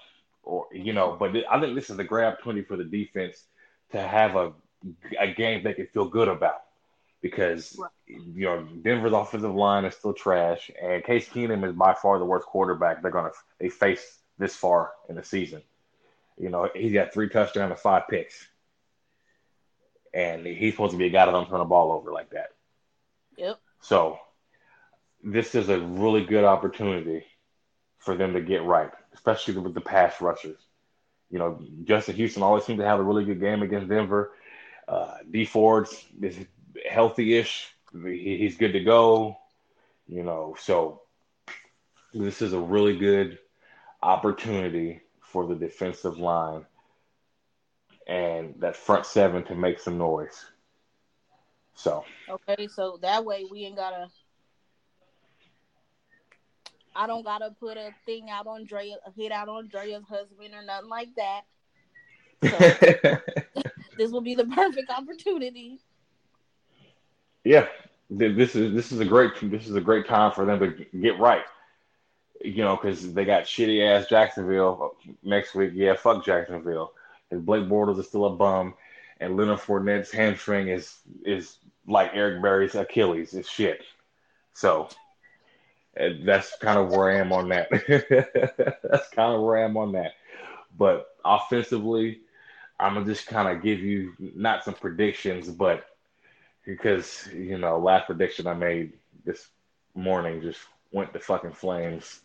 [0.42, 3.44] or you know, but I think this is a great opportunity for the defense
[3.92, 4.52] to have a
[5.20, 6.62] a game they can feel good about
[7.20, 7.90] because right.
[8.06, 12.24] you know Denver's offensive line is still trash, and Case Keenum is by far the
[12.24, 15.62] worst quarterback they're gonna they face this far in the season.
[16.38, 18.46] You know, he's got three touchdowns and five picks,
[20.14, 22.50] and he's supposed to be a guy that don't turn the ball over like that.
[23.36, 23.58] Yep.
[23.80, 24.18] So
[25.22, 27.24] this is a really good opportunity
[27.98, 30.58] for them to get right, especially with the pass rushers.
[31.30, 34.32] You know, Justin Houston always seems to have a really good game against Denver.
[34.86, 36.38] Uh, Dee Ford's is
[36.88, 37.74] healthy-ish.
[37.92, 39.36] He, he's good to go.
[40.08, 41.02] You know, so
[42.14, 43.38] this is a really good
[44.02, 46.64] opportunity for the defensive line
[48.06, 50.46] and that front seven to make some noise.
[51.74, 54.08] So okay, so that way we ain't gotta
[56.96, 60.54] I don't gotta put a thing out on Drea, a hit out on Drea's husband
[60.54, 61.42] or nothing like that.
[62.42, 63.20] So
[63.98, 65.78] this will be the perfect opportunity.
[67.44, 67.66] Yeah,
[68.10, 71.18] this is this is a great this is a great time for them to get
[71.18, 71.44] right.
[72.42, 75.72] You know, because they got shitty ass Jacksonville uh, next week.
[75.74, 76.92] Yeah, fuck Jacksonville.
[77.30, 78.74] And Blake Bortles is still a bum,
[79.20, 83.34] and Leonard Fournette's hamstring is is like Eric Berry's Achilles.
[83.34, 83.82] It's shit.
[84.54, 84.88] So
[85.98, 87.68] uh, that's kind of where I am on that.
[88.82, 90.12] that's kind of where I am on that.
[90.76, 92.20] But offensively,
[92.78, 95.84] I'm gonna just kind of give you not some predictions, but
[96.68, 98.92] because you know, last prediction I made
[99.24, 99.48] this
[99.94, 100.60] morning just
[100.92, 102.20] went to fucking flames.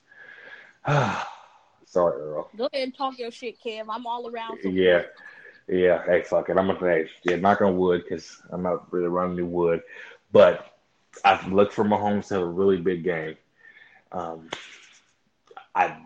[0.88, 2.50] Sorry, Earl.
[2.58, 3.86] Go ahead and talk your shit, Kev.
[3.90, 4.60] I'm all around.
[4.64, 5.04] Yeah,
[5.68, 6.04] yeah.
[6.06, 6.58] Hey, fuck it.
[6.58, 9.82] I'm gonna say, yeah, knock on wood because I'm not really running any wood,
[10.32, 10.76] but
[11.24, 13.38] I look for Mahomes to have a really big game
[14.14, 14.50] um,
[15.76, 15.98] I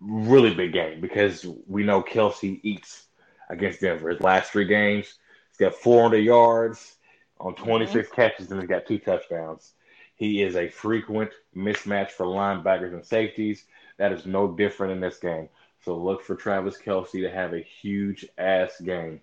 [0.00, 3.06] really big game because we know Kelce eats
[3.48, 4.10] against Denver.
[4.10, 5.14] His last three games,
[5.50, 6.95] he's got 400 yards
[7.40, 8.14] on 26 mm-hmm.
[8.14, 9.72] catches and he's got two touchdowns.
[10.14, 13.64] He is a frequent mismatch for linebackers and safeties.
[13.98, 15.48] That is no different in this game.
[15.84, 19.20] So look for Travis Kelce to have a huge ass game.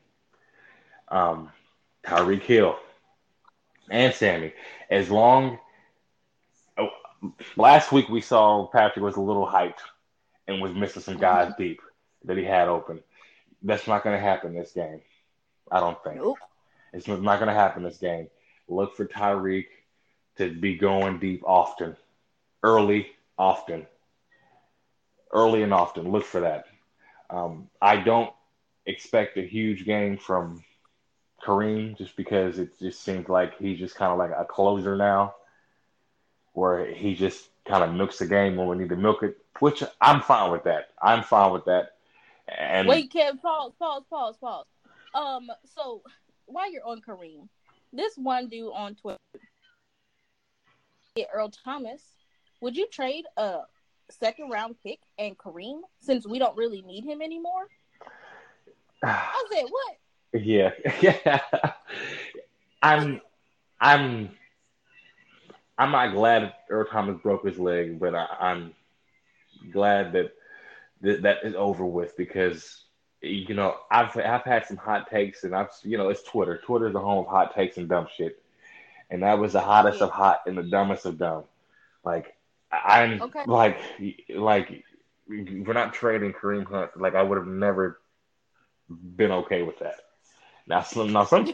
[1.10, 1.52] Um,
[2.06, 2.78] Tyreek Hill
[3.90, 4.54] and Sammy,
[4.90, 5.60] as long
[7.56, 9.80] last week we saw Patrick was a little hyped
[10.48, 11.62] and was missing some guys mm-hmm.
[11.62, 11.82] deep
[12.26, 13.02] that he had open.
[13.62, 15.02] That's not going to happen this game.
[15.72, 16.18] I don't think.
[16.18, 16.38] Nope.
[16.94, 18.28] It's not going to happen this game.
[18.68, 19.66] Look for Tyreek
[20.38, 21.98] to be going deep often,
[22.62, 23.88] early, often,
[25.32, 26.12] early and often.
[26.12, 26.66] Look for that.
[27.30, 28.32] Um, I don't
[28.86, 30.64] expect a huge game from
[31.44, 35.36] Kareem just because it just seems like he's just kind of like a closer now
[36.54, 39.84] where he just kind of milks the game when we need to milk it, which
[40.00, 40.90] I'm fine with that.
[41.02, 41.96] I'm fine with that.
[42.48, 44.66] And wait, Kev, pause, pause, pause, pause.
[45.16, 46.02] Um, so
[46.46, 47.48] while you're on Kareem,
[47.92, 49.18] this one dude on Twitter,
[51.34, 52.02] Earl Thomas,
[52.62, 53.60] would you trade a
[54.10, 57.68] second round pick and Kareem since we don't really need him anymore?
[59.04, 60.42] I said, what?
[60.42, 61.42] Yeah, yeah.
[62.82, 63.22] I'm,
[63.80, 64.32] I'm,
[65.78, 68.74] I'm not glad Earl Thomas broke his leg, but I, I'm
[69.72, 70.34] glad that
[71.04, 72.86] th- that is over with because
[73.24, 76.60] you know I've I've had some hot takes and I've you know it's Twitter.
[76.64, 78.42] Twitter is the home of hot takes and dumb shit,
[79.10, 81.46] and that was the hottest of hot and the dumbest of dumb.
[82.04, 82.36] Like
[82.72, 83.44] I'm okay.
[83.48, 83.80] like
[84.30, 84.84] like
[85.28, 86.92] we're not trading Kareem Hunt.
[87.00, 88.02] Like I would have never
[88.90, 89.96] been okay with that.
[90.68, 91.46] Now some now some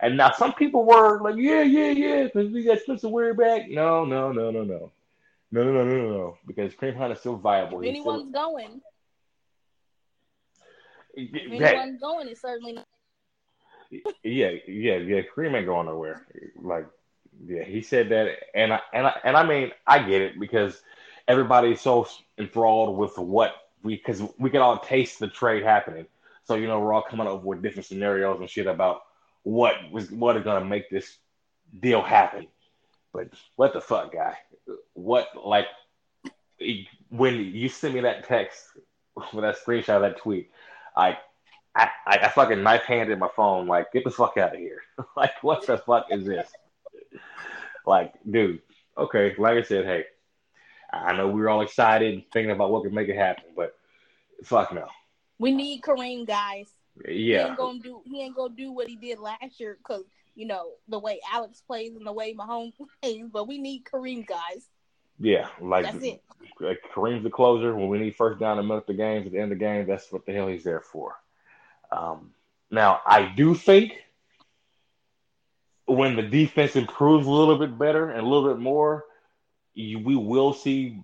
[0.00, 3.68] and now some people were like, yeah, yeah, yeah, because we got Spencer Ware back.
[3.68, 4.90] No, no, no, no, no.
[5.52, 7.80] No, no, no, no, no, because Kareem Hunt is still viable.
[7.80, 8.32] If anyone's still...
[8.32, 8.80] going.
[11.16, 12.86] If anyone's going, it's certainly not.
[13.90, 15.20] yeah, yeah, yeah.
[15.34, 16.26] Kareem ain't going nowhere.
[16.60, 16.86] Like,
[17.46, 20.80] yeah, he said that, and I and I and I mean, I get it because
[21.28, 22.06] everybody's so
[22.38, 26.06] enthralled with what we because we can all taste the trade happening.
[26.44, 29.02] So you know, we're all coming up with different scenarios and shit about
[29.42, 31.18] what was what is gonna make this
[31.80, 32.46] deal happen.
[33.12, 34.36] But what the fuck, guy?
[34.94, 35.66] What like
[37.10, 38.64] when you send me that text
[39.14, 40.50] with that screenshot of that tweet,
[40.96, 41.18] I
[41.74, 44.82] I, I fucking knife handed my phone, like, get the fuck out of here.
[45.16, 46.48] like, what the fuck is this?
[47.86, 48.60] like, dude,
[48.96, 50.04] okay, like I said, hey,
[50.92, 53.74] I know we were all excited thinking about what could make it happen, but
[54.44, 54.86] fuck no.
[55.38, 56.68] We need Kareem, guys.
[57.04, 57.42] Yeah.
[57.42, 60.04] He ain't gonna do he ain't gonna do what he did last year because
[60.34, 64.26] you know, the way Alex plays and the way Mahomes plays, but we need Kareem,
[64.26, 64.68] guys.
[65.18, 66.22] Yeah, like that's it.
[66.94, 67.74] Kareem's the closer.
[67.74, 69.86] When we need first down and milk the games at the end of the game,
[69.86, 71.16] that's what the hell he's there for.
[71.90, 72.30] Um,
[72.70, 74.02] now, I do think
[75.86, 79.04] when the defense improves a little bit better and a little bit more,
[79.74, 81.00] you, we will see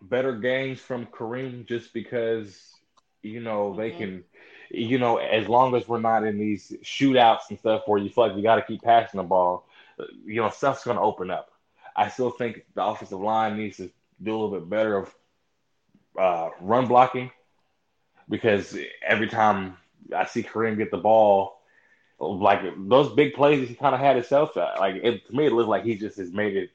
[0.00, 2.74] better games from Kareem just because
[3.22, 3.98] you know they mm-hmm.
[3.98, 4.24] can
[4.72, 8.26] you know, as long as we're not in these shootouts and stuff where you feel
[8.26, 9.68] like you got to keep passing the ball,
[10.24, 11.51] you know, stuff's going to open up.
[11.96, 13.90] I still think the offensive line needs to
[14.22, 15.14] do a little bit better of
[16.18, 17.30] uh, run blocking
[18.28, 18.76] because
[19.06, 19.76] every time
[20.14, 21.60] I see Kareem get the ball,
[22.18, 25.52] like those big plays he kind of had himself, uh, like it, to me, it
[25.52, 26.70] looks like he just has made it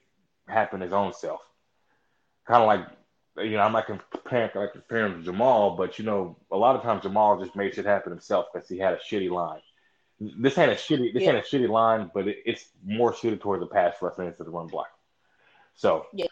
[0.47, 1.41] happen his own self.
[2.45, 2.87] Kind of like
[3.45, 6.81] you know, I'm not comparing like comparing to Jamal, but you know, a lot of
[6.81, 9.61] times Jamal just made shit happen himself because he had a shitty line.
[10.19, 11.33] This ain't a shitty, this yeah.
[11.33, 14.43] ain't a shitty line, but it, it's more suited towards the pass rush than to
[14.43, 14.87] the run block.
[15.77, 16.25] So, yeah.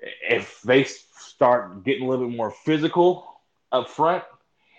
[0.00, 3.40] if they start getting a little bit more physical
[3.72, 4.22] up front,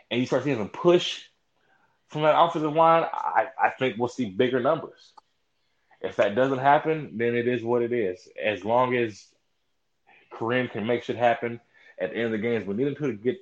[0.10, 1.22] and you start seeing them push
[2.08, 5.12] from that offensive line, I, I think we'll see bigger numbers.
[6.02, 8.28] If that doesn't happen, then it is what it is.
[8.42, 9.28] As long as
[10.34, 11.60] Kareem can make shit happen
[12.00, 13.38] at the end of the games, but needing to get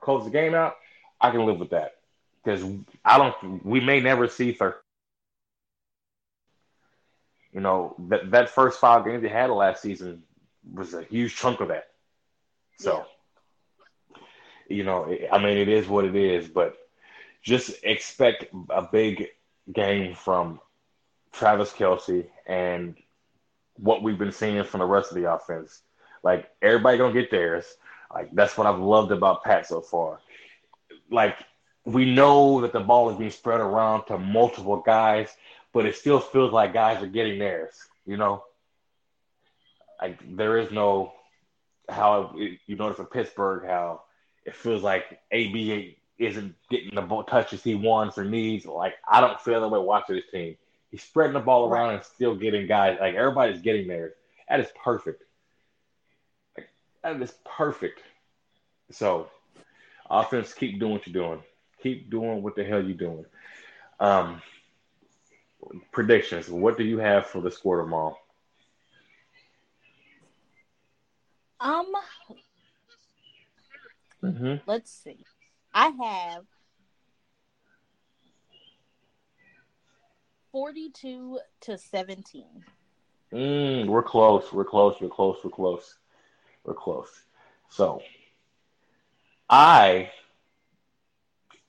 [0.00, 0.76] close the game out,
[1.20, 1.96] I can live with that
[2.44, 2.62] because
[3.04, 3.64] I don't.
[3.64, 4.74] We may never see third.
[7.56, 10.24] You know that that first five games they had last season
[10.70, 11.88] was a huge chunk of that.
[12.78, 13.06] So,
[14.10, 14.16] yeah.
[14.68, 16.76] you know, I mean, it is what it is, but
[17.42, 19.28] just expect a big
[19.72, 20.60] game from
[21.32, 22.94] Travis Kelce and
[23.78, 25.80] what we've been seeing from the rest of the offense.
[26.22, 27.64] Like everybody gonna get theirs.
[28.12, 30.20] Like that's what I've loved about Pat so far.
[31.10, 31.38] Like
[31.86, 35.34] we know that the ball is being spread around to multiple guys,
[35.76, 37.74] but it still feels like guys are getting theirs.
[38.06, 38.44] You know,
[40.00, 41.12] like there is no
[41.86, 44.00] how you notice in Pittsburgh how
[44.46, 48.64] it feels like AB isn't getting the touches he wants or needs.
[48.64, 50.56] Like I don't feel that way watching this team.
[50.90, 51.94] He's spreading the ball around right.
[51.96, 52.96] and still getting guys.
[52.98, 54.14] Like everybody's getting theirs.
[54.48, 55.24] That is perfect.
[57.02, 58.00] That is perfect.
[58.92, 59.28] So,
[60.08, 61.42] offense, keep doing what you're doing.
[61.82, 63.26] Keep doing what the hell you're doing.
[64.00, 64.40] Um,
[65.92, 66.48] predictions.
[66.48, 68.18] What do you have for the score tomorrow?
[71.58, 71.92] Um,
[74.22, 74.54] mm-hmm.
[74.66, 75.24] let's see.
[75.72, 76.44] I have
[80.52, 82.44] 42 to 17.
[83.32, 84.52] Mm, we're close.
[84.52, 84.96] We're close.
[85.00, 85.36] We're close.
[85.42, 85.96] We're close.
[86.64, 87.10] We're close.
[87.68, 88.00] So
[89.50, 90.10] I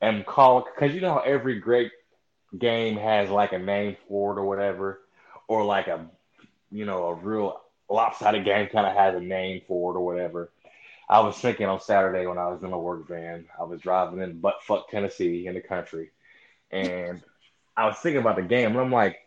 [0.02, 1.92] am calling because you know how every great
[2.58, 5.02] game has like a name for it or whatever,
[5.48, 6.06] or like a
[6.72, 10.52] you know a real lopsided game kind of has a name for it or whatever.
[11.10, 14.22] I was thinking on Saturday when I was in a work van, I was driving
[14.22, 16.12] in butt fuck Tennessee in the country,
[16.72, 17.22] and
[17.76, 19.20] I was thinking about the game, and I'm like,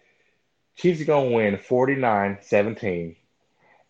[0.77, 3.17] Chiefs are to win 49 17,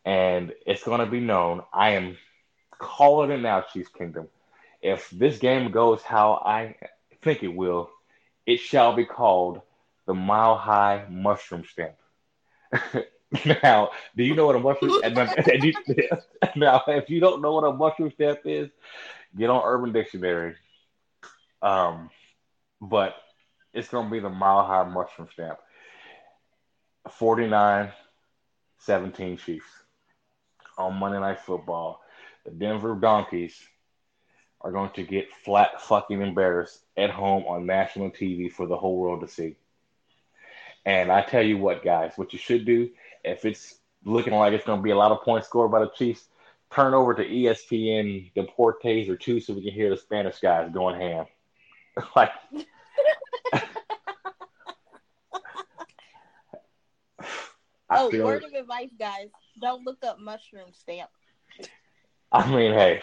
[0.05, 1.63] and it's to be known.
[1.73, 2.17] I am
[2.79, 4.29] calling it now, Chiefs Kingdom.
[4.83, 6.77] If this game goes how I
[7.23, 7.91] think it will,
[8.51, 9.61] it shall be called
[10.07, 11.95] the Mile High Mushroom Stamp.
[13.63, 14.99] now, do you know what a mushroom?
[14.99, 15.77] Stamp is?
[16.57, 18.71] Now, if you don't know what a mushroom stamp is,
[19.37, 20.57] get on Urban Dictionary.
[21.63, 22.11] Um,
[22.81, 23.15] but
[23.73, 25.59] it's to be the Mile High Mushroom Stamp.
[27.09, 27.93] 49
[28.79, 29.67] 17 Chiefs
[30.77, 32.01] on Monday Night Football.
[32.45, 33.61] The Denver Donkeys
[34.61, 38.97] are going to get flat fucking embarrassed at home on national TV for the whole
[38.97, 39.57] world to see.
[40.85, 42.91] And I tell you what, guys, what you should do
[43.25, 45.91] if it's looking like it's going to be a lot of points scored by the
[45.91, 46.29] Chiefs,
[46.73, 50.99] turn over to ESPN Deportes or two so we can hear the Spanish guys going
[50.99, 51.27] ham.
[52.17, 52.31] like,
[57.91, 59.29] oh, feel, word of advice, guys:
[59.61, 61.11] don't look up mushroom stamp.
[62.33, 63.03] I mean, hey,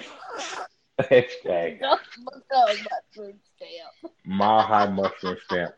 [1.10, 1.28] hey,
[1.82, 4.14] don't look up mushroom stamp.
[4.26, 5.74] Mile high mushroom stamp.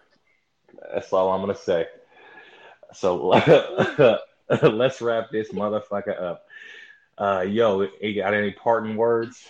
[0.94, 1.88] That's all I'm gonna say.
[2.94, 3.28] So
[4.64, 6.46] let's wrap this motherfucker up.
[7.18, 9.46] Uh, yo, you got any parting words?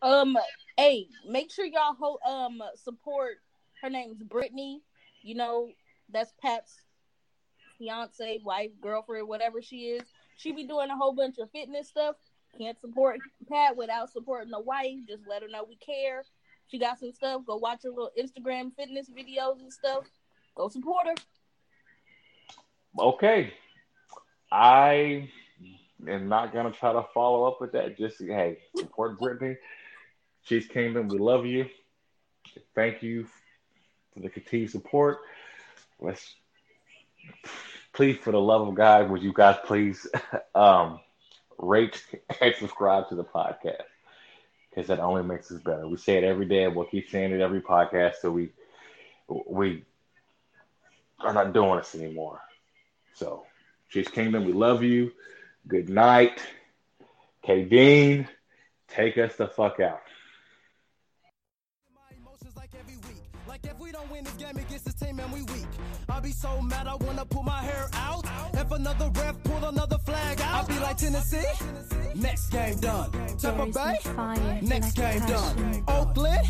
[0.00, 0.38] Um,
[0.76, 3.38] hey, make sure y'all ho- um support.
[3.82, 4.82] Her name's Brittany.
[5.22, 5.70] You know,
[6.10, 6.80] that's Pat's
[7.78, 10.02] fiance, wife, girlfriend, whatever she is.
[10.36, 12.16] She be doing a whole bunch of fitness stuff.
[12.56, 13.18] Can't support
[13.48, 14.98] Pat without supporting the wife.
[15.06, 16.24] Just let her know we care.
[16.68, 17.42] She got some stuff.
[17.46, 20.04] Go watch her little Instagram fitness videos and stuff.
[20.54, 21.14] Go support her.
[22.98, 23.52] Okay.
[24.50, 25.28] I
[26.06, 27.96] am not gonna try to follow up with that.
[27.96, 29.56] Just hey, support Brittany.
[30.42, 31.08] She's Kingdom.
[31.08, 31.66] We love you.
[32.74, 33.26] Thank you
[34.14, 35.18] for the continued support.
[36.00, 36.34] Let's
[37.92, 40.06] please, for the love of God, would you guys please
[40.54, 41.00] um,
[41.58, 42.02] rate
[42.40, 43.82] and subscribe to the podcast
[44.70, 45.86] because that only makes us better.
[45.86, 48.50] We say it every day, and we'll keep saying it every podcast so we
[49.46, 49.84] we
[51.20, 52.40] are not doing this anymore.
[53.14, 53.44] So,
[53.90, 55.12] Chiefs Kingdom, we love you.
[55.66, 56.40] Good night.
[57.42, 58.28] K Dean,
[58.88, 60.00] take us the fuck out.
[63.46, 63.62] Like
[66.18, 66.58] if we don't win this game against this team and we weak.
[66.58, 68.24] I'll be so mad I wanna pull my hair out.
[68.54, 71.44] If another ref pull another flag out, I'll be like Tennessee.
[72.14, 73.10] Next game done.
[73.38, 74.60] Tampa Bay.
[74.62, 75.84] Next game done.
[75.88, 76.48] Oakland.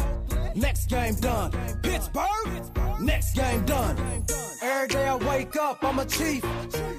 [0.55, 1.53] Next game done.
[1.83, 3.01] Pittsburgh.
[3.01, 3.97] Next game done.
[4.61, 6.43] Every day I wake up, I'm a chief.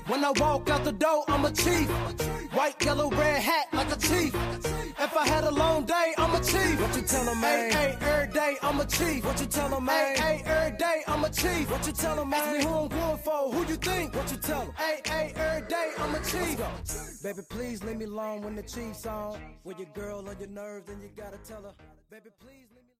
[0.07, 1.89] When I walk out the door, I'm a chief.
[2.53, 4.33] White, yellow, red hat like a chief.
[5.01, 6.81] If I had a long day, I'm a chief.
[6.81, 7.71] What you tell them, man?
[7.71, 9.25] Hey, hey, every day, I'm a chief.
[9.25, 10.15] What you tell them, man?
[10.15, 11.71] Hey, hey, every day, I'm a chief.
[11.71, 12.58] What you tell them, man?
[12.61, 13.51] Who I'm going for.
[13.51, 14.15] Who you think?
[14.15, 14.73] What you tell them?
[14.77, 17.23] Hey, hey, every day, I'm a chief.
[17.23, 19.39] Baby, please leave me alone when the chief's on.
[19.63, 21.73] With your girl on your nerves, then you gotta tell her.
[22.09, 22.79] Baby, please.